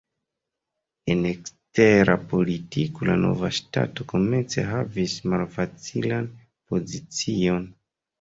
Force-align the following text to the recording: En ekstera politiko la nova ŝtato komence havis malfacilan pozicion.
En 1.15 1.19
ekstera 1.31 2.15
politiko 2.31 3.07
la 3.09 3.17
nova 3.25 3.51
ŝtato 3.57 4.07
komence 4.13 4.63
havis 4.71 5.19
malfacilan 5.35 6.27
pozicion. 6.73 7.69